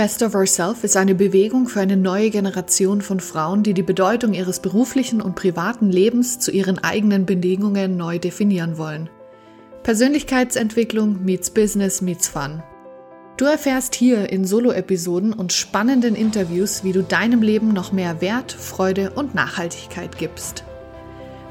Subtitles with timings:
[0.00, 4.32] Best of Ourself ist eine Bewegung für eine neue Generation von Frauen, die die Bedeutung
[4.32, 9.10] ihres beruflichen und privaten Lebens zu ihren eigenen Bedingungen neu definieren wollen.
[9.82, 12.62] Persönlichkeitsentwicklung meets Business meets Fun.
[13.36, 18.52] Du erfährst hier in Solo-Episoden und spannenden Interviews, wie du deinem Leben noch mehr Wert,
[18.52, 20.64] Freude und Nachhaltigkeit gibst.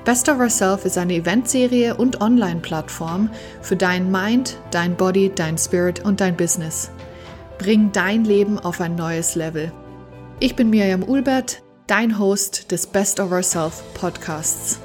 [0.06, 3.30] Best of Ourself ist eine Eventserie und Online-Plattform
[3.62, 6.90] für dein Mind, dein Body, dein Spirit und dein Business.
[7.60, 9.74] Bring dein Leben auf ein neues Level.
[10.40, 14.80] Ich bin Miriam Ulbert, dein Host des Best of Ourself Podcasts.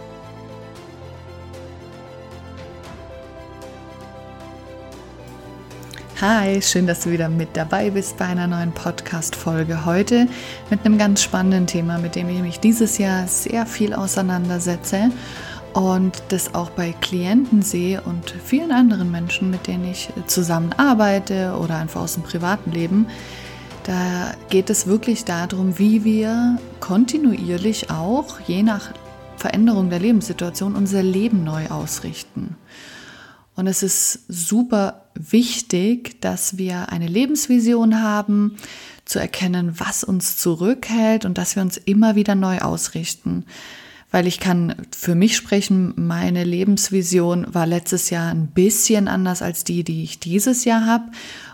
[6.20, 10.26] Hi, schön, dass du wieder mit dabei bist bei einer neuen Podcast-Folge heute
[10.68, 15.12] mit einem ganz spannenden Thema, mit dem ich mich dieses Jahr sehr viel auseinandersetze
[15.74, 21.76] und das auch bei Klienten sehe und vielen anderen Menschen, mit denen ich zusammenarbeite oder
[21.76, 23.08] einfach aus dem privaten Leben.
[23.82, 28.92] Da geht es wirklich darum, wie wir kontinuierlich auch, je nach
[29.36, 32.56] Veränderung der Lebenssituation, unser Leben neu ausrichten.
[33.56, 38.56] Und es ist super wichtig, dass wir eine Lebensvision haben,
[39.04, 43.44] zu erkennen, was uns zurückhält und dass wir uns immer wieder neu ausrichten
[44.14, 49.64] weil ich kann für mich sprechen, meine Lebensvision war letztes Jahr ein bisschen anders als
[49.64, 51.06] die, die ich dieses Jahr habe.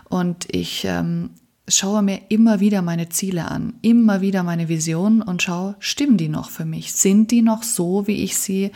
[0.09, 1.31] Und ich ähm,
[1.67, 6.29] schaue mir immer wieder meine Ziele an, immer wieder meine Visionen und schaue, stimmen die
[6.29, 6.93] noch für mich?
[6.93, 8.69] Sind die noch so, wie ich sie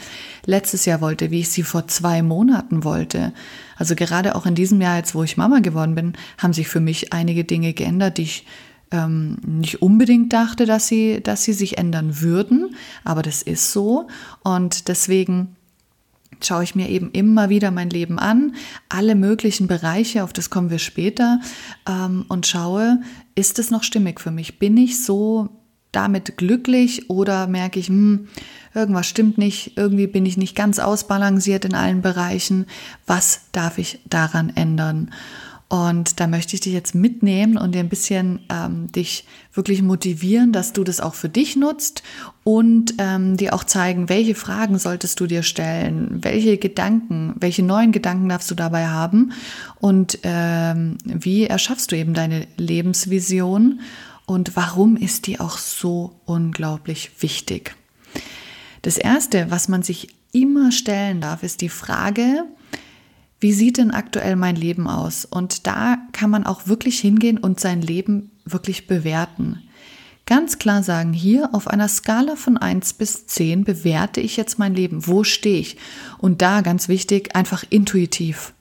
[0.48, 3.34] letztes Jahr wollte, wie ich sie vor zwei Monaten wollte?
[3.78, 6.80] Also gerade auch in diesem Jahr, jetzt wo ich Mama geworden bin, haben sich für
[6.80, 8.46] mich einige Dinge geändert, die ich
[8.92, 14.08] ähm, nicht unbedingt dachte, dass sie, dass sie sich ändern würden, aber das ist so.
[14.44, 15.56] Und deswegen
[16.42, 18.56] schaue ich mir eben immer wieder mein Leben an,
[18.90, 21.40] alle möglichen Bereiche, auf das kommen wir später,
[21.88, 23.02] ähm, und schaue,
[23.36, 24.60] ist es noch stimmig für mich?
[24.60, 25.50] Bin ich so
[25.92, 28.28] damit glücklich oder merke ich, hm,
[28.74, 32.66] irgendwas stimmt nicht, irgendwie bin ich nicht ganz ausbalanciert in allen Bereichen,
[33.08, 35.12] was darf ich daran ändern?
[35.68, 40.52] Und da möchte ich dich jetzt mitnehmen und dir ein bisschen ähm, dich wirklich motivieren,
[40.52, 42.04] dass du das auch für dich nutzt
[42.44, 47.92] und ähm, dir auch zeigen, welche Fragen solltest du dir stellen, welche Gedanken, welche neuen
[47.92, 49.32] Gedanken darfst du dabei haben
[49.80, 53.80] und ähm, wie erschaffst du eben deine Lebensvision
[54.28, 57.76] und warum ist die auch so unglaublich wichtig.
[58.84, 62.44] Das Erste, was man sich immer stellen darf, ist die Frage,
[63.40, 65.26] wie sieht denn aktuell mein Leben aus?
[65.26, 69.62] Und da kann man auch wirklich hingehen und sein Leben wirklich bewerten.
[70.26, 74.74] Ganz klar sagen, hier auf einer Skala von 1 bis 10 bewerte ich jetzt mein
[74.74, 75.06] Leben.
[75.06, 75.78] Wo stehe ich?
[76.18, 78.54] Und da ganz wichtig, einfach intuitiv,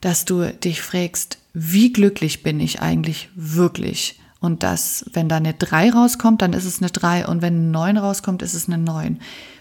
[0.00, 4.18] dass du dich fragst, wie glücklich bin ich eigentlich wirklich?
[4.40, 7.26] Und dass, wenn da eine 3 rauskommt, dann ist es eine 3.
[7.26, 9.20] Und wenn eine 9 rauskommt, ist es eine 9.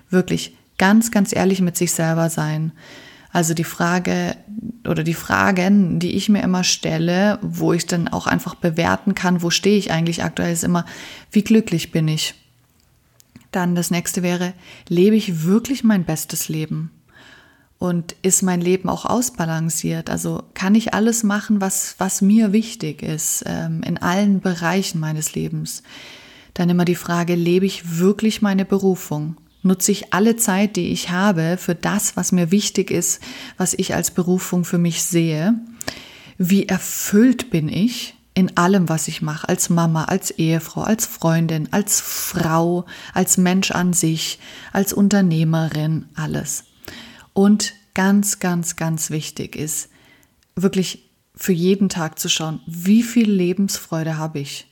[0.10, 2.72] Wirklich ganz, ganz ehrlich mit sich selber sein.
[3.32, 4.36] Also die Frage
[4.88, 9.42] oder die Fragen, die ich mir immer stelle, wo ich dann auch einfach bewerten kann,
[9.42, 10.86] wo stehe ich eigentlich aktuell, ist immer,
[11.32, 12.36] wie glücklich bin ich?
[13.52, 14.54] Dann das nächste wäre,
[14.88, 16.92] lebe ich wirklich mein bestes Leben?
[17.80, 20.10] Und ist mein Leben auch ausbalanciert?
[20.10, 25.36] Also kann ich alles machen, was, was mir wichtig ist, ähm, in allen Bereichen meines
[25.36, 25.84] Lebens?
[26.56, 29.38] Dann immer die Frage, lebe ich wirklich meine Berufung?
[29.64, 33.22] Nutze ich alle Zeit, die ich habe, für das, was mir wichtig ist,
[33.58, 35.56] was ich als Berufung für mich sehe.
[36.38, 41.74] Wie erfüllt bin ich in allem, was ich mache, als Mama, als Ehefrau, als Freundin,
[41.74, 44.38] als Frau, als Mensch an sich,
[44.72, 46.66] als Unternehmerin, alles.
[47.34, 49.90] Und ganz, ganz, ganz wichtig ist,
[50.56, 54.72] wirklich für jeden Tag zu schauen, wie viel Lebensfreude habe ich?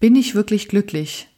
[0.00, 1.28] Bin ich wirklich glücklich?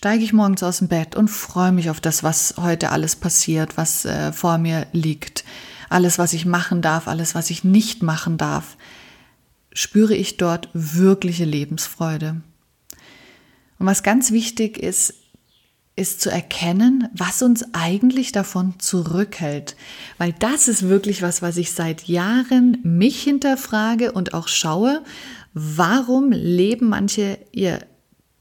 [0.00, 3.76] Steige ich morgens aus dem Bett und freue mich auf das, was heute alles passiert,
[3.76, 5.44] was äh, vor mir liegt,
[5.90, 8.78] alles, was ich machen darf, alles, was ich nicht machen darf,
[9.74, 12.40] spüre ich dort wirkliche Lebensfreude.
[13.78, 15.12] Und was ganz wichtig ist,
[15.96, 19.76] ist zu erkennen, was uns eigentlich davon zurückhält.
[20.16, 25.04] Weil das ist wirklich was, was ich seit Jahren mich hinterfrage und auch schaue,
[25.52, 27.80] warum leben manche ihr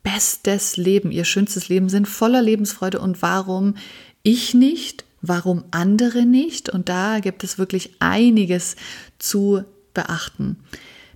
[0.04, 3.75] bestes Leben, ihr schönstes Leben sind voller Lebensfreude und warum
[4.24, 6.69] ich nicht, warum andere nicht.
[6.69, 8.75] Und da gibt es wirklich einiges
[9.18, 9.63] zu
[9.94, 10.57] beachten.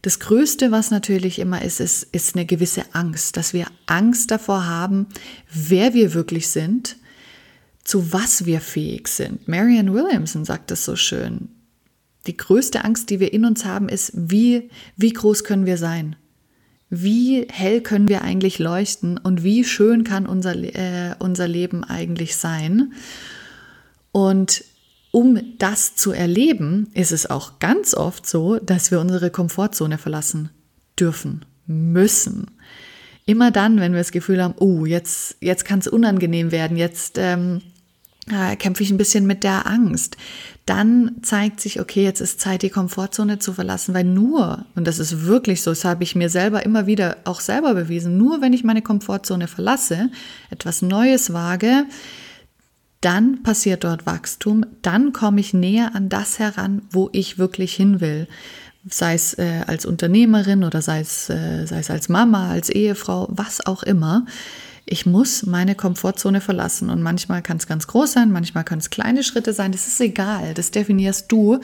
[0.01, 4.65] Das Größte, was natürlich immer ist, ist, ist eine gewisse Angst, dass wir Angst davor
[4.65, 5.07] haben,
[5.49, 6.97] wer wir wirklich sind,
[7.85, 9.47] zu was wir fähig sind.
[9.47, 11.49] Marianne Williamson sagt das so schön.
[12.27, 16.15] Die größte Angst, die wir in uns haben, ist, wie, wie groß können wir sein?
[16.95, 22.35] Wie hell können wir eigentlich leuchten und wie schön kann unser, äh, unser Leben eigentlich
[22.35, 22.93] sein.
[24.11, 24.63] Und
[25.09, 30.49] um das zu erleben, ist es auch ganz oft so, dass wir unsere Komfortzone verlassen
[30.99, 32.51] dürfen, müssen.
[33.25, 37.17] Immer dann, wenn wir das Gefühl haben, oh, jetzt, jetzt kann es unangenehm werden, jetzt
[37.17, 37.61] ähm,
[38.31, 40.17] äh, kämpfe ich ein bisschen mit der Angst,
[40.65, 44.99] dann zeigt sich, okay, jetzt ist Zeit, die Komfortzone zu verlassen, weil nur, und das
[44.99, 48.53] ist wirklich so, das habe ich mir selber immer wieder auch selber bewiesen, nur wenn
[48.53, 50.09] ich meine Komfortzone verlasse,
[50.49, 51.85] etwas Neues wage,
[53.01, 57.99] dann passiert dort Wachstum, dann komme ich näher an das heran, wo ich wirklich hin
[57.99, 58.27] will.
[58.89, 63.27] Sei es äh, als Unternehmerin oder sei es, äh, sei es als Mama, als Ehefrau,
[63.29, 64.25] was auch immer.
[64.85, 68.89] Ich muss meine Komfortzone verlassen und manchmal kann es ganz groß sein, manchmal können es
[68.89, 71.61] kleine Schritte sein, das ist egal, das definierst du,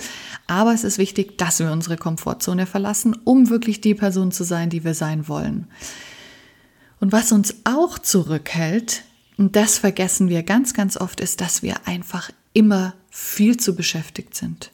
[0.48, 4.70] aber es ist wichtig, dass wir unsere Komfortzone verlassen, um wirklich die Person zu sein,
[4.70, 5.68] die wir sein wollen.
[7.02, 9.04] Und was uns auch zurückhält,
[9.38, 14.36] und das vergessen wir ganz, ganz oft, ist, dass wir einfach immer viel zu beschäftigt
[14.36, 14.72] sind.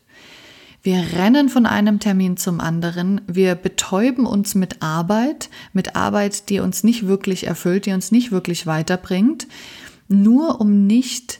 [0.86, 3.22] Wir rennen von einem Termin zum anderen.
[3.26, 8.32] Wir betäuben uns mit Arbeit, mit Arbeit, die uns nicht wirklich erfüllt, die uns nicht
[8.32, 9.48] wirklich weiterbringt,
[10.10, 11.40] nur um nicht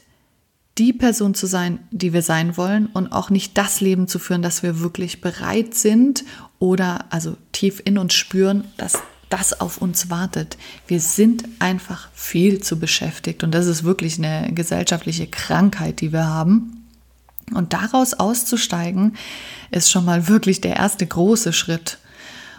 [0.78, 4.42] die Person zu sein, die wir sein wollen und auch nicht das Leben zu führen,
[4.42, 6.24] das wir wirklich bereit sind
[6.58, 8.98] oder also tief in uns spüren, dass
[9.28, 10.58] das auf uns wartet.
[10.88, 16.26] Wir sind einfach viel zu beschäftigt und das ist wirklich eine gesellschaftliche Krankheit, die wir
[16.26, 16.85] haben.
[17.54, 19.16] Und daraus auszusteigen,
[19.70, 21.98] ist schon mal wirklich der erste große Schritt.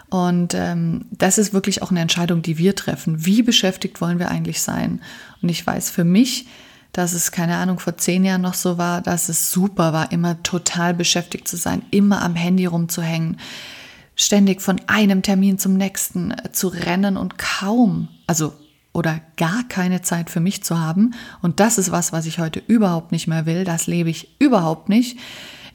[0.10, 3.26] Und ähm, das ist wirklich auch eine Entscheidung, die wir treffen.
[3.26, 5.02] Wie beschäftigt wollen wir eigentlich sein?
[5.42, 6.48] Und ich weiß für mich,
[6.94, 10.42] dass es, keine Ahnung, vor zehn Jahren noch so war, dass es super war, immer
[10.44, 13.38] total beschäftigt zu sein, immer am Handy rumzuhängen,
[14.16, 18.54] ständig von einem Termin zum nächsten äh, zu rennen und kaum, also
[18.98, 21.14] oder gar keine Zeit für mich zu haben.
[21.44, 23.64] Und das ist was, was ich heute überhaupt nicht mehr will.
[23.64, 25.20] Das lebe ich überhaupt nicht.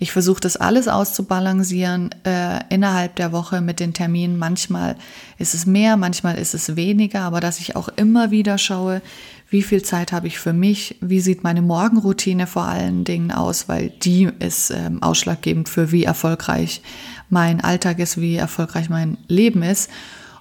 [0.01, 4.39] Ich versuche das alles auszubalancieren äh, innerhalb der Woche mit den Terminen.
[4.39, 4.97] Manchmal
[5.39, 9.03] ist es mehr, manchmal ist es weniger, aber dass ich auch immer wieder schaue,
[9.51, 13.69] wie viel Zeit habe ich für mich, wie sieht meine Morgenroutine vor allen Dingen aus,
[13.69, 16.83] weil die ist ähm, ausschlaggebend für wie erfolgreich
[17.31, 19.89] mein Alltag ist, wie erfolgreich mein Leben ist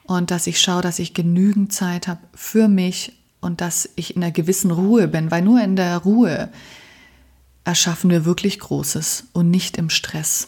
[0.03, 4.23] und dass ich schaue, dass ich genügend Zeit habe für mich und dass ich in
[4.23, 6.49] einer gewissen Ruhe bin, weil nur in der Ruhe
[7.63, 10.47] erschaffen wir wirklich Großes und nicht im Stress.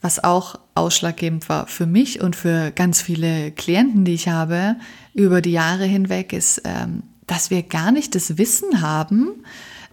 [0.00, 4.76] Was auch ausschlaggebend war für mich und für ganz viele Klienten, die ich habe
[5.14, 9.44] über die Jahre hinweg, ist, ähm, dass wir gar nicht das Wissen haben,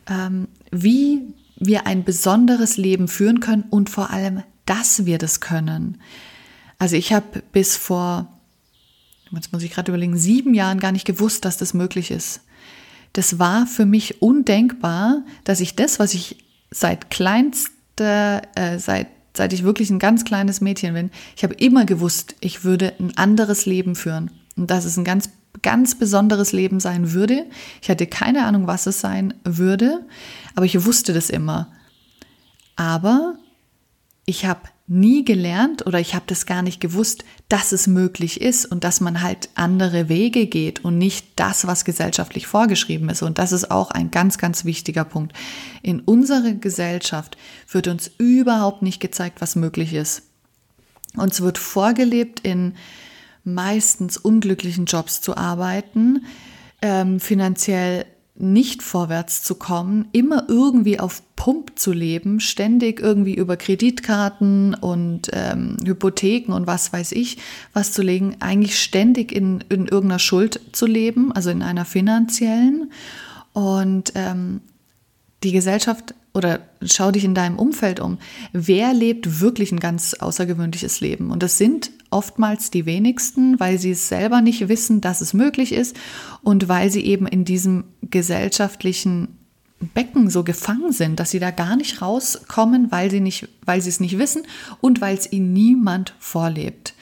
[0.10, 1.22] ähm, wie
[1.58, 6.02] wir ein besonderes Leben führen können und vor allem, dass wir das können.
[6.80, 8.28] Also ich habe bis vor,
[9.32, 12.42] jetzt muss ich gerade überlegen, sieben Jahren gar nicht gewusst, dass das möglich ist.
[13.14, 16.38] Das war für mich undenkbar, dass ich das, was ich
[16.72, 21.86] seit kleinster, äh, seit seit ich wirklich ein ganz kleines Mädchen bin, ich habe immer
[21.86, 25.30] gewusst, ich würde ein anderes Leben führen und dass es ein ganz
[25.62, 27.46] ganz besonderes Leben sein würde.
[27.82, 30.06] Ich hatte keine Ahnung, was es sein würde,
[30.56, 31.72] aber ich wusste das immer.
[32.76, 33.36] Aber
[34.26, 38.66] ich habe nie gelernt oder ich habe das gar nicht gewusst, dass es möglich ist
[38.66, 43.22] und dass man halt andere Wege geht und nicht das, was gesellschaftlich vorgeschrieben ist.
[43.22, 45.34] Und das ist auch ein ganz, ganz wichtiger Punkt.
[45.84, 47.38] In unserer Gesellschaft
[47.72, 50.24] wird uns überhaupt nicht gezeigt, was möglich ist.
[51.16, 52.74] Uns wird vorgelebt, in
[53.44, 56.26] meistens unglücklichen Jobs zu arbeiten,
[56.82, 63.56] ähm, finanziell nicht vorwärts zu kommen, immer irgendwie auf Pump zu leben, ständig irgendwie über
[63.56, 67.38] Kreditkarten und ähm, Hypotheken und was weiß ich
[67.72, 72.92] was zu legen, eigentlich ständig in, in irgendeiner Schuld zu leben, also in einer finanziellen.
[73.54, 74.60] Und ähm,
[75.44, 78.18] die Gesellschaft oder schau dich in deinem Umfeld um.
[78.52, 81.32] Wer lebt wirklich ein ganz außergewöhnliches Leben?
[81.32, 85.72] Und das sind oftmals die wenigsten, weil sie es selber nicht wissen, dass es möglich
[85.72, 85.96] ist
[86.44, 89.39] und weil sie eben in diesem gesellschaftlichen
[89.80, 93.90] Becken so gefangen sind, dass sie da gar nicht rauskommen, weil sie nicht, weil sie
[93.90, 94.44] es nicht wissen
[94.82, 96.94] und weil es ihnen niemand vorlebt.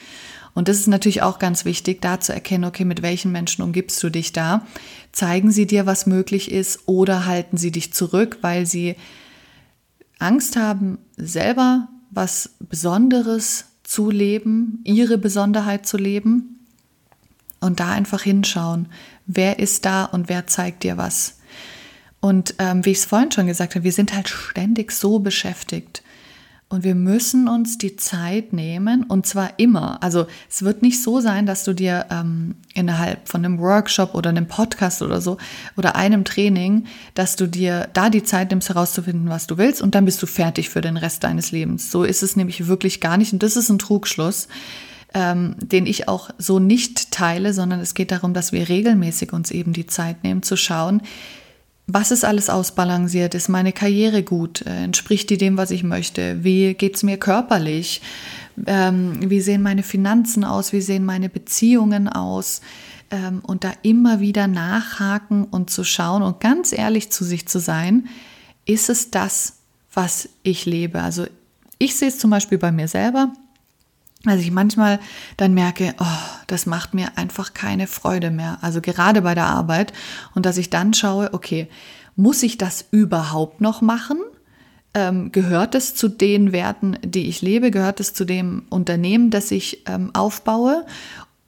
[0.54, 4.02] Und das ist natürlich auch ganz wichtig, da zu erkennen, okay, mit welchen Menschen umgibst
[4.02, 4.66] du dich da?
[5.12, 8.96] Zeigen sie dir, was möglich ist oder halten sie dich zurück, weil sie
[10.18, 16.66] Angst haben, selber was Besonderes zu leben, ihre Besonderheit zu leben?
[17.60, 18.88] Und da einfach hinschauen,
[19.28, 21.37] wer ist da und wer zeigt dir was.
[22.20, 26.02] Und ähm, wie ich es vorhin schon gesagt habe, wir sind halt ständig so beschäftigt.
[26.70, 30.04] Und wir müssen uns die Zeit nehmen und zwar immer.
[30.04, 34.32] Also es wird nicht so sein, dass du dir ähm, innerhalb von einem Workshop oder
[34.32, 35.38] einem Podcast oder so
[35.78, 36.84] oder einem Training,
[37.14, 40.26] dass du dir da die Zeit nimmst herauszufinden, was du willst und dann bist du
[40.26, 41.90] fertig für den Rest deines Lebens.
[41.90, 44.50] So ist es nämlich wirklich gar nicht und das ist ein Trugschluss,
[45.14, 49.52] ähm, den ich auch so nicht teile, sondern es geht darum, dass wir regelmäßig uns
[49.52, 51.02] eben die Zeit nehmen zu schauen,
[51.88, 53.34] was ist alles ausbalanciert?
[53.34, 54.62] Ist meine Karriere gut?
[54.62, 56.44] Äh, entspricht die dem, was ich möchte?
[56.44, 58.02] Wie geht es mir körperlich?
[58.66, 60.74] Ähm, wie sehen meine Finanzen aus?
[60.74, 62.62] Wie sehen meine Beziehungen aus?
[63.10, 67.60] Ähm, und da immer wieder nachhaken und zu schauen und ganz ehrlich zu sich zu
[67.60, 68.10] sein,
[68.66, 69.54] ist es das,
[69.94, 71.02] was ich lebe?
[71.02, 71.26] Also
[71.80, 73.32] ich sehe es zum Beispiel bei mir selber.
[74.26, 75.00] Also ich manchmal
[75.38, 76.06] dann merke, oh,
[76.48, 78.58] das macht mir einfach keine Freude mehr.
[78.62, 79.94] Also gerade bei der Arbeit.
[80.34, 81.70] Und dass ich dann schaue, okay,
[82.16, 84.18] muss ich das überhaupt noch machen?
[84.94, 87.70] Ähm, gehört es zu den Werten, die ich lebe?
[87.70, 90.86] Gehört es zu dem Unternehmen, das ich ähm, aufbaue?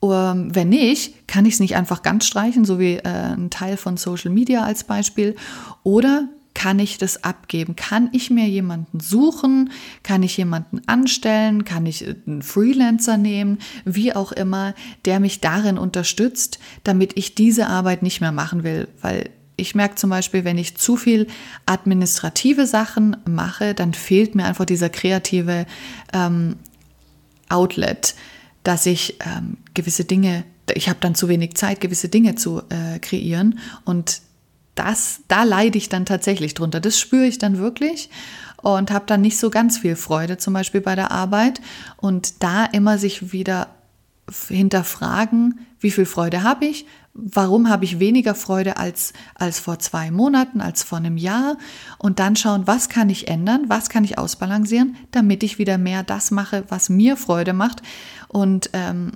[0.01, 3.75] Um, wenn nicht, kann ich es nicht einfach ganz streichen, so wie äh, ein Teil
[3.75, 5.35] von Social Media als Beispiel.
[5.83, 7.77] Oder kann ich das abgeben?
[7.77, 9.71] Kann ich mir jemanden suchen?
[10.03, 11.63] Kann ich jemanden anstellen?
[11.63, 13.59] Kann ich einen Freelancer nehmen?
[13.85, 14.75] Wie auch immer,
[15.05, 19.95] der mich darin unterstützt, damit ich diese Arbeit nicht mehr machen will, weil ich merke
[19.95, 21.27] zum Beispiel, wenn ich zu viel
[21.65, 25.65] administrative Sachen mache, dann fehlt mir einfach dieser kreative
[26.11, 26.57] ähm,
[27.47, 28.15] Outlet,
[28.63, 32.99] dass ich ähm, gewisse Dinge, ich habe dann zu wenig Zeit, gewisse Dinge zu äh,
[32.99, 34.23] kreieren und
[34.75, 36.79] das, da leide ich dann tatsächlich drunter.
[36.79, 38.09] Das spüre ich dann wirklich
[38.57, 41.61] und habe dann nicht so ganz viel Freude, zum Beispiel bei der Arbeit.
[41.97, 43.67] Und da immer sich wieder
[44.47, 50.11] hinterfragen, wie viel Freude habe ich, warum habe ich weniger Freude als, als vor zwei
[50.11, 51.57] Monaten, als vor einem Jahr
[51.97, 56.03] und dann schauen, was kann ich ändern, was kann ich ausbalancieren, damit ich wieder mehr
[56.03, 57.81] das mache, was mir Freude macht.
[58.27, 59.13] Und ähm,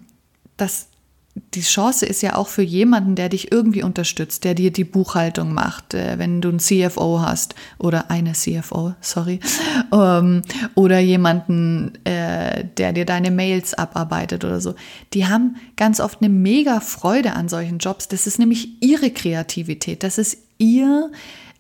[0.58, 0.88] das
[1.36, 5.54] die Chance ist ja auch für jemanden, der dich irgendwie unterstützt, der dir die Buchhaltung
[5.54, 9.40] macht, äh, wenn du einen CFO hast oder eine CFO, sorry,
[9.92, 10.44] ähm,
[10.76, 14.76] oder jemanden, äh, der dir deine Mails abarbeitet oder so.
[15.14, 18.08] Die haben ganz oft eine mega Freude an solchen Jobs.
[18.08, 21.12] Das ist nämlich ihre Kreativität, das ist ihr,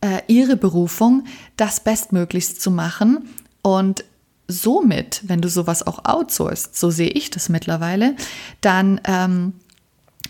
[0.01, 1.24] äh, ihre Berufung,
[1.58, 3.27] das bestmöglichst zu machen
[3.63, 4.06] und
[4.48, 8.15] somit, wenn du sowas auch outsourcest, so sehe ich das mittlerweile,
[8.62, 9.53] dann ähm,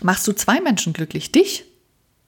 [0.02, 1.32] machst du zwei Menschen glücklich.
[1.32, 1.64] Dich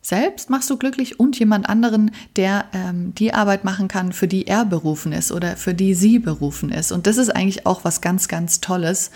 [0.06, 4.46] selbst machst du glücklich und jemand anderen, der ähm, die Arbeit machen kann, für die
[4.46, 6.92] er berufen ist oder für die sie berufen ist.
[6.92, 9.11] Und das ist eigentlich auch was ganz, ganz Tolles.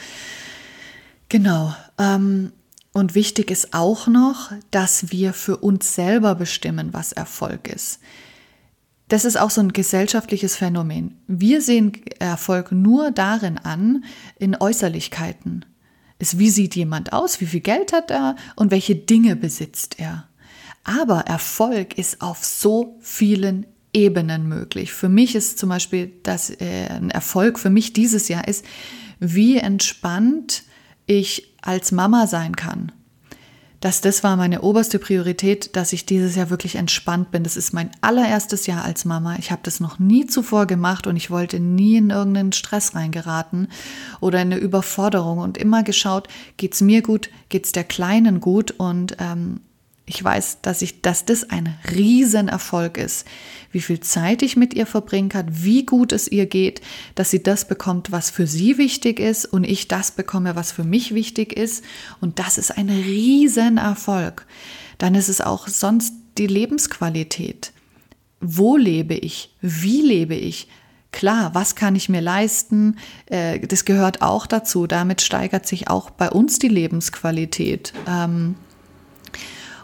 [1.29, 1.75] Genau.
[1.97, 2.51] Ähm,
[2.93, 8.01] und wichtig ist auch noch, dass wir für uns selber bestimmen, was Erfolg ist.
[9.07, 11.21] Das ist auch so ein gesellschaftliches Phänomen.
[11.29, 14.05] Wir sehen Erfolg nur darin an,
[14.41, 15.65] in Äußerlichkeiten
[16.21, 20.29] ist, wie sieht jemand aus, wie viel Geld hat er und welche Dinge besitzt er.
[20.85, 24.93] Aber Erfolg ist auf so vielen Ebenen möglich.
[24.93, 28.65] Für mich ist zum Beispiel das äh, ein Erfolg für mich dieses Jahr ist,
[29.19, 30.63] wie entspannt
[31.07, 32.93] ich als Mama sein kann
[33.81, 37.43] dass das war meine oberste Priorität, dass ich dieses Jahr wirklich entspannt bin.
[37.43, 39.37] Das ist mein allererstes Jahr als Mama.
[39.39, 43.69] Ich habe das noch nie zuvor gemacht und ich wollte nie in irgendeinen Stress reingeraten
[44.21, 49.17] oder in eine Überforderung und immer geschaut, geht's mir gut, geht's der Kleinen gut und
[49.19, 49.61] ähm,
[50.11, 53.27] ich weiß, dass ich, dass das ein Riesenerfolg ist.
[53.71, 56.81] Wie viel Zeit ich mit ihr verbringen kann, wie gut es ihr geht,
[57.15, 60.83] dass sie das bekommt, was für sie wichtig ist und ich das bekomme, was für
[60.83, 61.85] mich wichtig ist.
[62.21, 64.47] Und das ist ein Riesenerfolg.
[64.99, 67.73] Dann ist es auch sonst die Lebensqualität.
[68.41, 69.55] Wo lebe ich?
[69.61, 70.67] Wie lebe ich?
[71.13, 72.97] Klar, was kann ich mir leisten?
[73.27, 74.89] Äh, das gehört auch dazu.
[74.89, 77.93] Damit steigert sich auch bei uns die Lebensqualität.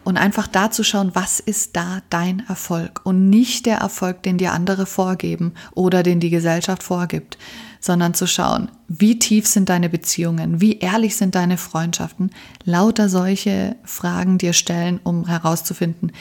[0.07, 3.01] Und einfach da zu schauen, was ist da dein Erfolg?
[3.03, 7.39] Und nicht der Erfolg, den dir andere vorgeben oder den die Gesellschaft vorgibt,
[7.81, 12.31] sondern zu schauen, wie tief sind deine Beziehungen, wie ehrlich sind deine Freundschaften,
[12.63, 16.13] lauter solche Fragen dir stellen, um herauszufinden,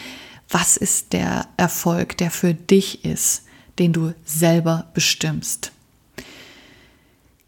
[0.49, 3.43] was ist der Erfolg, der für dich ist,
[3.77, 5.74] den du selber bestimmst.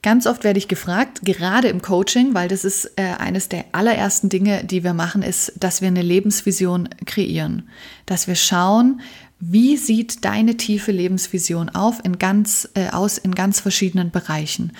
[0.03, 4.29] Ganz oft werde ich gefragt, gerade im Coaching, weil das ist äh, eines der allerersten
[4.29, 7.69] Dinge, die wir machen, ist, dass wir eine Lebensvision kreieren.
[8.05, 9.01] Dass wir schauen,
[9.39, 14.71] wie sieht deine tiefe Lebensvision auf in ganz, äh, aus in ganz verschiedenen Bereichen.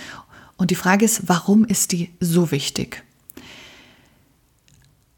[0.56, 3.04] Und die Frage ist, warum ist die so wichtig?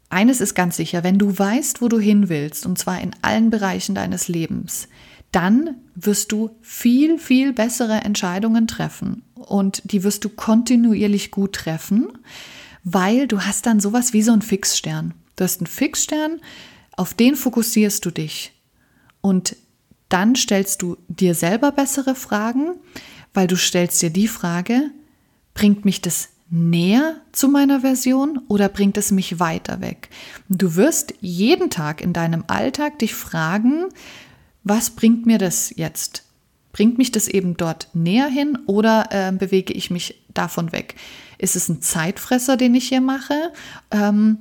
[0.08, 3.50] Eines ist ganz sicher, wenn du weißt, wo du hin willst, und zwar in allen
[3.50, 4.88] Bereichen deines Lebens,
[5.30, 12.08] dann wirst du viel, viel bessere Entscheidungen treffen und die wirst du kontinuierlich gut treffen,
[12.84, 15.14] weil du hast dann sowas wie so einen Fixstern.
[15.36, 16.40] Du hast einen Fixstern,
[16.96, 18.52] auf den fokussierst du dich
[19.20, 19.56] und
[20.08, 22.74] dann stellst du dir selber bessere Fragen,
[23.32, 24.90] weil du stellst dir die Frage,
[25.54, 30.10] bringt mich das näher zu meiner Version oder bringt es mich weiter weg?
[30.48, 33.86] Du wirst jeden Tag in deinem Alltag dich fragen,
[34.64, 36.24] was bringt mir das jetzt?
[36.72, 40.94] Bringt mich das eben dort näher hin oder äh, bewege ich mich davon weg?
[41.38, 43.52] Ist es ein Zeitfresser, den ich hier mache?
[43.90, 44.38] Ähm,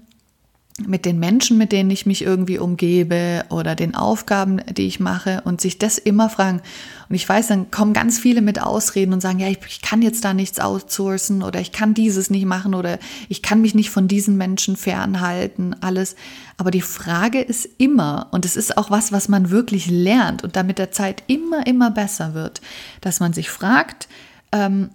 [0.88, 5.42] mit den Menschen, mit denen ich mich irgendwie umgebe oder den Aufgaben, die ich mache
[5.46, 6.62] und sich das immer fragen.
[7.10, 10.02] Und ich weiß, dann kommen ganz viele mit Ausreden und sagen, ja, ich, ich, kann
[10.02, 13.90] jetzt da nichts outsourcen oder ich kann dieses nicht machen oder ich kann mich nicht
[13.90, 16.16] von diesen Menschen fernhalten, alles.
[16.58, 20.56] Aber die Frage ist immer, und es ist auch was, was man wirklich lernt und
[20.56, 22.62] damit der Zeit immer, immer besser wird,
[23.02, 24.08] dass man sich fragt,
[24.52, 24.90] ähm,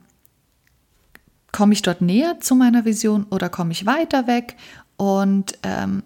[1.54, 4.56] komme ich dort näher zu meiner Vision oder komme ich weiter weg?
[4.96, 6.02] Und ähm,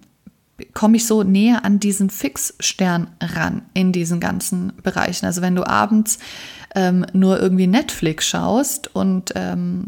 [0.75, 5.27] komme ich so näher an diesen Fixstern ran in diesen ganzen Bereichen.
[5.27, 6.19] Also wenn du abends
[6.75, 9.87] ähm, nur irgendwie Netflix schaust und ähm,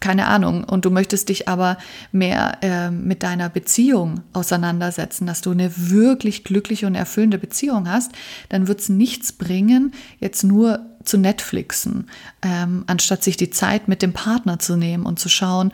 [0.00, 1.76] keine Ahnung, und du möchtest dich aber
[2.10, 8.12] mehr äh, mit deiner Beziehung auseinandersetzen, dass du eine wirklich glückliche und erfüllende Beziehung hast,
[8.48, 12.08] dann wird es nichts bringen, jetzt nur zu Netflixen,
[12.40, 15.70] ähm, anstatt sich die Zeit mit dem Partner zu nehmen und zu schauen,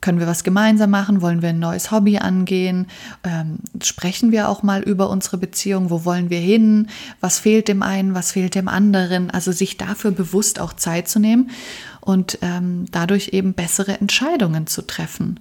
[0.00, 1.22] können wir was gemeinsam machen?
[1.22, 2.86] Wollen wir ein neues Hobby angehen?
[3.24, 5.90] Ähm, sprechen wir auch mal über unsere Beziehung?
[5.90, 6.88] Wo wollen wir hin?
[7.20, 8.14] Was fehlt dem einen?
[8.14, 9.30] Was fehlt dem anderen?
[9.30, 11.50] Also sich dafür bewusst auch Zeit zu nehmen
[12.00, 15.40] und ähm, dadurch eben bessere Entscheidungen zu treffen.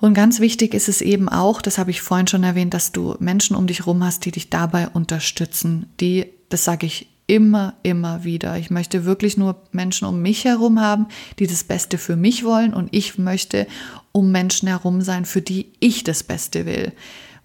[0.00, 3.16] Und ganz wichtig ist es eben auch, das habe ich vorhin schon erwähnt, dass du
[3.20, 8.24] Menschen um dich herum hast, die dich dabei unterstützen, die, das sage ich immer, immer
[8.24, 8.58] wieder.
[8.58, 11.06] Ich möchte wirklich nur Menschen um mich herum haben,
[11.38, 13.66] die das Beste für mich wollen und ich möchte
[14.12, 16.92] um Menschen herum sein, für die ich das Beste will.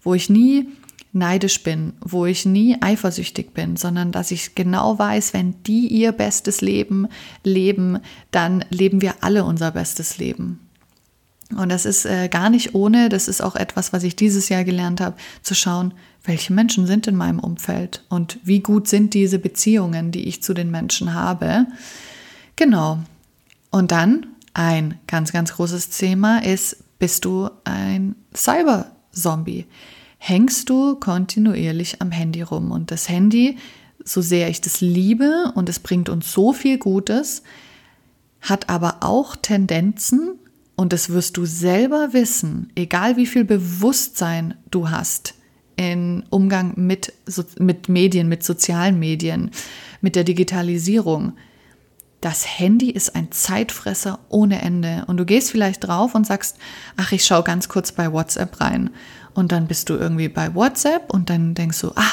[0.02, 0.68] Wo ich nie
[1.12, 6.12] neidisch bin, wo ich nie eifersüchtig bin, sondern dass ich genau weiß, wenn die ihr
[6.12, 7.08] bestes Leben
[7.42, 7.98] leben,
[8.30, 10.69] dann leben wir alle unser bestes Leben.
[11.56, 14.64] Und das ist äh, gar nicht ohne, das ist auch etwas, was ich dieses Jahr
[14.64, 19.38] gelernt habe, zu schauen, welche Menschen sind in meinem Umfeld und wie gut sind diese
[19.38, 21.66] Beziehungen, die ich zu den Menschen habe.
[22.56, 22.98] Genau.
[23.70, 29.66] Und dann ein ganz, ganz großes Thema ist, bist du ein Cyber-Zombie?
[30.18, 32.70] Hängst du kontinuierlich am Handy rum?
[32.70, 33.56] Und das Handy,
[34.04, 37.42] so sehr ich das liebe und es bringt uns so viel Gutes,
[38.42, 40.38] hat aber auch Tendenzen,
[40.80, 45.34] und das wirst du selber wissen, egal wie viel Bewusstsein du hast,
[45.76, 47.12] in Umgang mit,
[47.58, 49.50] mit Medien, mit sozialen Medien,
[50.00, 51.34] mit der Digitalisierung.
[52.22, 55.04] Das Handy ist ein Zeitfresser ohne Ende.
[55.06, 56.56] Und du gehst vielleicht drauf und sagst,
[56.96, 58.88] ach, ich schaue ganz kurz bei WhatsApp rein.
[59.34, 62.12] Und dann bist du irgendwie bei WhatsApp und dann denkst du, ah,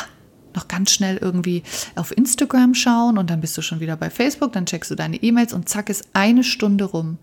[0.53, 1.63] noch ganz schnell irgendwie
[1.95, 5.23] auf Instagram schauen und dann bist du schon wieder bei Facebook, dann checkst du deine
[5.23, 7.17] E-Mails und zack ist eine Stunde rum,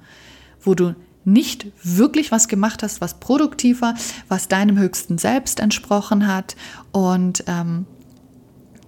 [0.62, 3.94] wo du nicht wirklich was gemacht hast, was produktiver,
[4.28, 6.56] was deinem höchsten Selbst entsprochen hat.
[6.92, 7.86] Und ähm,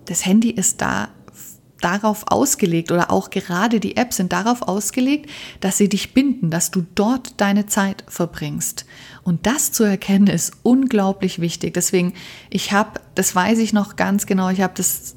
[0.07, 1.09] das Handy ist da
[1.81, 6.70] darauf ausgelegt oder auch gerade die Apps sind darauf ausgelegt, dass sie dich binden, dass
[6.70, 8.87] du dort deine Zeit verbringst.
[9.22, 11.75] Und das zu erkennen ist unglaublich wichtig.
[11.75, 12.14] Deswegen,
[12.49, 15.16] ich habe, das weiß ich noch ganz genau, ich habe das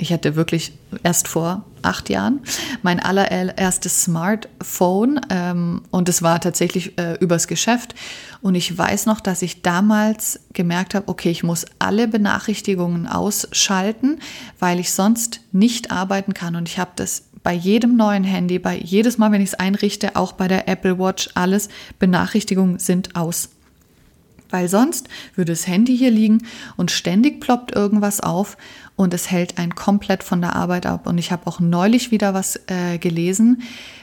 [0.00, 2.40] ich hatte wirklich erst vor acht Jahren
[2.82, 7.94] mein allererstes Smartphone ähm, und es war tatsächlich äh, übers Geschäft.
[8.42, 14.18] Und ich weiß noch, dass ich damals gemerkt habe, okay, ich muss alle Benachrichtigungen ausschalten,
[14.58, 16.56] weil ich sonst nicht arbeiten kann.
[16.56, 20.16] Und ich habe das bei jedem neuen Handy, bei jedes Mal, wenn ich es einrichte,
[20.16, 23.50] auch bei der Apple Watch, alles Benachrichtigungen sind aus
[24.50, 28.56] weil sonst würde das Handy hier liegen und ständig ploppt irgendwas auf
[28.96, 31.06] und es hält einen komplett von der Arbeit ab.
[31.06, 33.62] Und ich habe auch neulich wieder was äh, gelesen,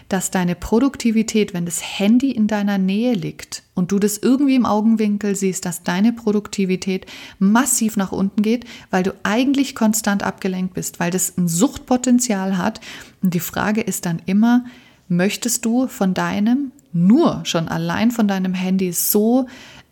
[0.09, 4.65] dass deine Produktivität, wenn das Handy in deiner Nähe liegt und du das irgendwie im
[4.65, 7.05] Augenwinkel siehst, dass deine Produktivität
[7.39, 12.79] massiv nach unten geht, weil du eigentlich konstant abgelenkt bist, weil das ein Suchtpotenzial hat.
[13.21, 14.65] Und die Frage ist dann immer,
[15.09, 19.47] möchtest du von deinem, nur schon allein von deinem Handy so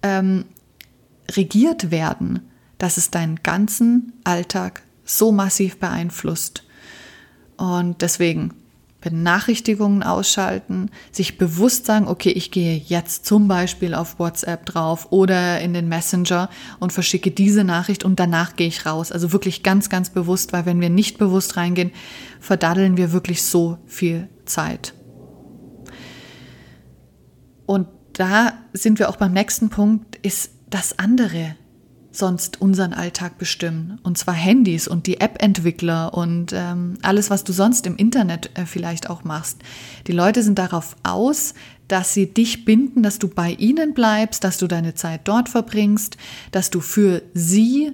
[0.05, 0.45] ähm,
[1.35, 2.41] regiert werden,
[2.77, 6.63] dass es deinen ganzen Alltag so massiv beeinflusst.
[7.57, 8.53] Und deswegen
[9.01, 15.59] Benachrichtigungen ausschalten, sich bewusst sagen, okay, ich gehe jetzt zum Beispiel auf WhatsApp drauf oder
[15.61, 19.11] in den Messenger und verschicke diese Nachricht und danach gehe ich raus.
[19.11, 21.91] Also wirklich ganz, ganz bewusst, weil wenn wir nicht bewusst reingehen,
[22.39, 24.93] verdaddeln wir wirklich so viel Zeit.
[27.65, 31.55] Und da sind wir auch beim nächsten Punkt, ist das andere
[32.17, 33.99] sonst unseren Alltag bestimmen.
[34.03, 38.65] Und zwar Handys und die App-Entwickler und ähm, alles, was du sonst im Internet äh,
[38.65, 39.59] vielleicht auch machst.
[40.07, 41.53] Die Leute sind darauf aus,
[41.89, 46.17] dass sie dich binden, dass du bei ihnen bleibst, dass du deine Zeit dort verbringst,
[46.51, 47.91] dass du für sie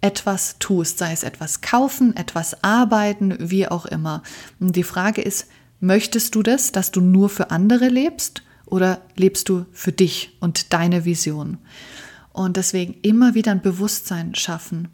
[0.00, 4.24] etwas tust, sei es etwas kaufen, etwas arbeiten, wie auch immer.
[4.58, 5.46] Und die Frage ist,
[5.78, 10.72] möchtest du das, dass du nur für andere lebst oder lebst du für dich und
[10.72, 11.58] deine Vision?
[12.32, 14.88] Und deswegen immer wieder ein Bewusstsein schaffen.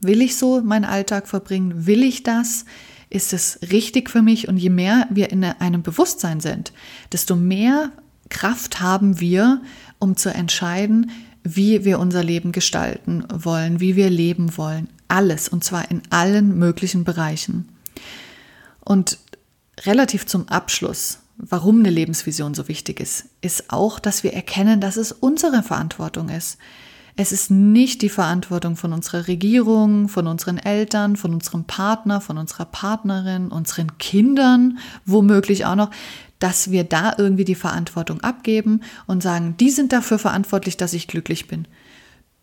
[0.00, 1.86] Will ich so meinen Alltag verbringen?
[1.86, 2.66] Will ich das?
[3.08, 4.48] Ist es richtig für mich?
[4.48, 6.72] Und je mehr wir in einem Bewusstsein sind,
[7.12, 7.92] desto mehr
[8.28, 9.62] Kraft haben wir,
[9.98, 11.10] um zu entscheiden,
[11.42, 14.88] wie wir unser Leben gestalten wollen, wie wir leben wollen.
[15.08, 17.68] Alles, und zwar in allen möglichen Bereichen.
[18.80, 19.18] Und
[19.84, 24.96] relativ zum Abschluss warum eine Lebensvision so wichtig ist, ist auch, dass wir erkennen, dass
[24.96, 26.58] es unsere Verantwortung ist.
[27.18, 32.36] Es ist nicht die Verantwortung von unserer Regierung, von unseren Eltern, von unserem Partner, von
[32.36, 35.90] unserer Partnerin, unseren Kindern, womöglich auch noch,
[36.38, 41.08] dass wir da irgendwie die Verantwortung abgeben und sagen, die sind dafür verantwortlich, dass ich
[41.08, 41.66] glücklich bin.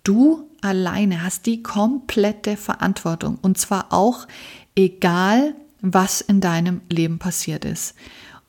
[0.04, 4.28] Du alleine hast die komplette Verantwortung und zwar auch
[4.76, 7.94] egal, was in deinem Leben passiert ist.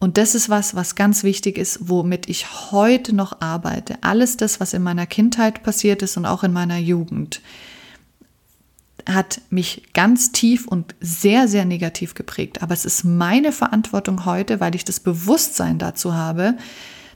[0.05, 3.97] Und das ist was, was ganz wichtig ist, womit ich heute noch arbeite.
[4.03, 7.40] Alles das, was in meiner Kindheit passiert ist und auch in meiner Jugend,
[9.09, 12.62] hat mich ganz tief und sehr, sehr negativ geprägt.
[12.62, 16.59] Aber es ist meine Verantwortung heute, weil ich das Bewusstsein dazu habe,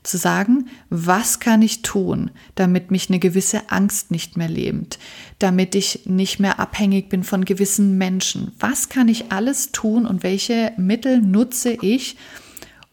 [0.02, 4.98] zu sagen, was kann ich tun, damit mich eine gewisse Angst nicht mehr lebt,
[5.38, 8.52] damit ich nicht mehr abhängig bin von gewissen Menschen.
[8.58, 12.16] Was kann ich alles tun und welche Mittel nutze ich,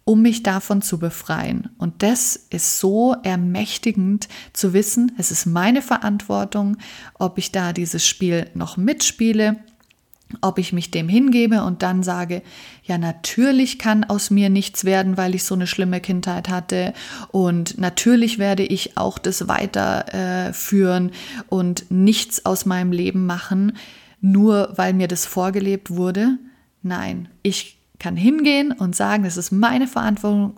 [0.05, 1.69] um mich davon zu befreien.
[1.79, 6.77] Und das ist so ermächtigend zu wissen, es ist meine Verantwortung,
[7.15, 9.57] ob ich da dieses Spiel noch mitspiele,
[10.41, 12.43] ob ich mich dem hingebe und dann sage,
[12.83, 16.93] ja, natürlich kann aus mir nichts werden, weil ich so eine schlimme Kindheit hatte
[17.29, 21.13] und natürlich werde ich auch das weiterführen äh,
[21.49, 23.75] und nichts aus meinem Leben machen,
[24.21, 26.37] nur weil mir das vorgelebt wurde.
[26.83, 30.57] Nein, ich kann hingehen und sagen, es ist meine Verantwortung,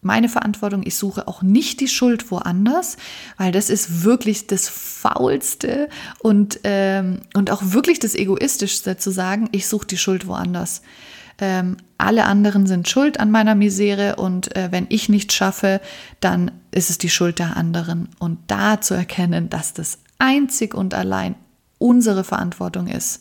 [0.00, 2.96] meine Verantwortung, ich suche auch nicht die Schuld woanders,
[3.36, 5.88] weil das ist wirklich das Faulste
[6.20, 10.82] und, ähm, und auch wirklich das Egoistischste zu sagen, ich suche die Schuld woanders.
[11.40, 15.80] Ähm, alle anderen sind schuld an meiner Misere und äh, wenn ich nicht schaffe,
[16.20, 18.08] dann ist es die Schuld der anderen.
[18.18, 21.36] Und da zu erkennen, dass das einzig und allein
[21.78, 23.20] unsere Verantwortung ist,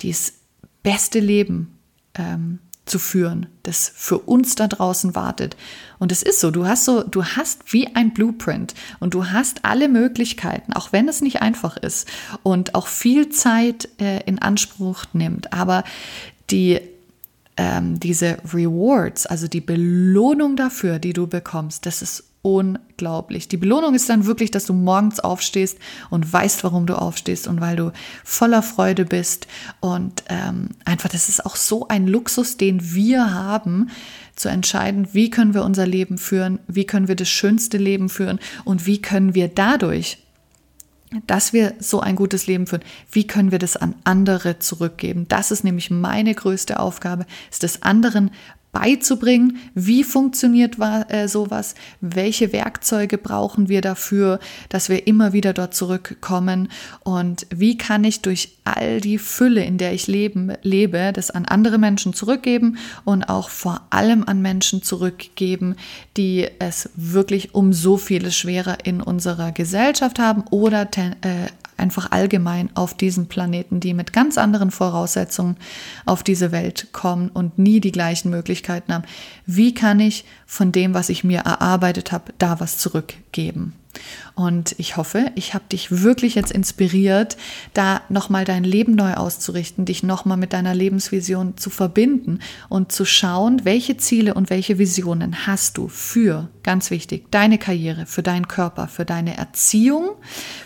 [0.00, 0.34] dieses
[0.82, 1.78] beste Leben
[2.14, 5.56] ähm, zu führen, das für uns da draußen wartet.
[5.98, 9.64] Und es ist so, du hast so, du hast wie ein Blueprint und du hast
[9.64, 12.08] alle Möglichkeiten, auch wenn es nicht einfach ist
[12.42, 15.52] und auch viel Zeit äh, in Anspruch nimmt.
[15.52, 15.84] Aber
[16.50, 16.80] die
[17.56, 23.46] ähm, diese Rewards, also die Belohnung dafür, die du bekommst, das ist unglaublich.
[23.46, 25.78] Die Belohnung ist dann wirklich, dass du morgens aufstehst
[26.10, 27.92] und weißt, warum du aufstehst und weil du
[28.24, 29.46] voller Freude bist.
[29.80, 33.90] Und ähm, einfach, das ist auch so ein Luxus, den wir haben,
[34.34, 38.40] zu entscheiden, wie können wir unser Leben führen, wie können wir das schönste Leben führen
[38.64, 40.18] und wie können wir dadurch
[41.26, 42.84] dass wir so ein gutes Leben führen.
[43.10, 45.26] Wie können wir das an andere zurückgeben?
[45.28, 48.30] Das ist nämlich meine größte Aufgabe, ist es anderen
[48.72, 55.74] beizubringen, wie funktioniert äh, sowas, welche Werkzeuge brauchen wir dafür, dass wir immer wieder dort
[55.74, 56.68] zurückkommen
[57.00, 61.44] und wie kann ich durch all die Fülle, in der ich leben, lebe, das an
[61.44, 65.76] andere Menschen zurückgeben und auch vor allem an Menschen zurückgeben,
[66.16, 71.48] die es wirklich um so vieles schwerer in unserer Gesellschaft haben oder äh,
[71.82, 75.56] einfach allgemein auf diesem Planeten, die mit ganz anderen Voraussetzungen
[76.06, 79.04] auf diese Welt kommen und nie die gleichen Möglichkeiten haben.
[79.44, 83.74] Wie kann ich von dem, was ich mir erarbeitet habe, da was zurückgeben?
[84.34, 87.36] Und ich hoffe, ich habe dich wirklich jetzt inspiriert,
[87.74, 92.38] da nochmal dein Leben neu auszurichten, dich nochmal mit deiner Lebensvision zu verbinden
[92.70, 98.06] und zu schauen, welche Ziele und welche Visionen hast du für, ganz wichtig, deine Karriere,
[98.06, 100.12] für deinen Körper, für deine Erziehung,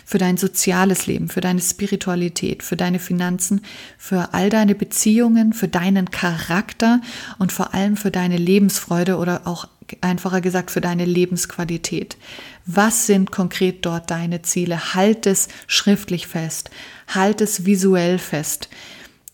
[0.05, 3.61] für dein soziales Leben, für deine Spiritualität, für deine Finanzen,
[3.97, 7.01] für all deine Beziehungen, für deinen Charakter
[7.37, 9.67] und vor allem für deine Lebensfreude oder auch
[10.01, 12.17] einfacher gesagt für deine Lebensqualität.
[12.65, 14.93] Was sind konkret dort deine Ziele?
[14.93, 16.69] Halt es schriftlich fest,
[17.07, 18.69] halt es visuell fest.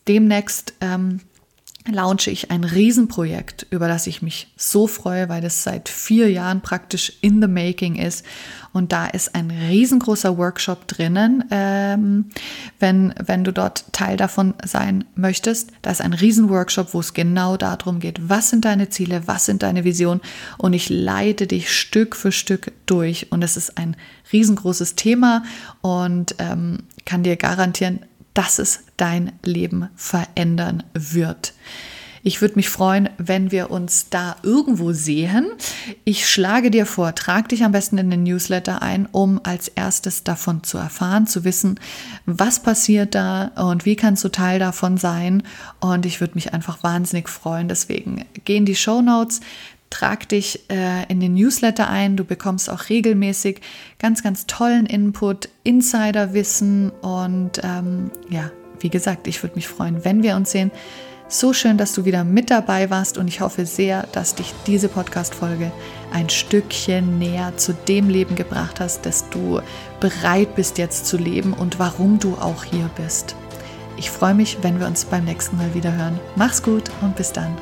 [0.08, 1.22] Demnächst ähm,
[1.92, 6.62] launche ich ein Riesenprojekt, über das ich mich so freue, weil das seit vier Jahren
[6.62, 8.26] praktisch in the making ist.
[8.72, 12.26] Und da ist ein riesengroßer Workshop drinnen, ähm,
[12.80, 15.72] wenn, wenn du dort Teil davon sein möchtest.
[15.82, 19.62] Da ist ein Riesenworkshop, wo es genau darum geht, was sind deine Ziele, was sind
[19.62, 20.22] deine Visionen.
[20.58, 23.32] Und ich leite dich Stück für Stück durch.
[23.32, 23.96] Und es ist ein
[24.32, 25.44] riesengroßes Thema
[25.82, 28.00] und ähm, kann dir garantieren,
[28.34, 31.54] dass es dein Leben verändern wird.
[32.26, 35.46] Ich würde mich freuen, wenn wir uns da irgendwo sehen.
[36.06, 40.24] Ich schlage dir vor, trag dich am besten in den Newsletter ein, um als erstes
[40.24, 41.78] davon zu erfahren, zu wissen,
[42.26, 45.44] was passiert da und wie kannst du Teil davon sein.
[45.82, 47.68] Und ich würde mich einfach wahnsinnig freuen.
[47.68, 49.42] Deswegen geh in die Show Notes,
[49.94, 52.18] trag dich äh, in den Newsletter ein.
[52.18, 53.62] Du bekommst auch regelmäßig
[54.00, 60.24] ganz, ganz tollen Input, Insiderwissen und ähm, ja, wie gesagt, ich würde mich freuen, wenn
[60.24, 60.72] wir uns sehen.
[61.30, 64.90] So schön, dass du wieder mit dabei warst und ich hoffe sehr, dass dich diese
[64.90, 65.72] Podcast-Folge
[66.12, 69.62] ein Stückchen näher zu dem Leben gebracht hast, dass du
[70.00, 73.36] bereit bist jetzt zu leben und warum du auch hier bist.
[73.98, 76.20] Ich freue mich, wenn wir uns beim nächsten Mal wieder hören.
[76.36, 77.56] Mach's gut und bis dann.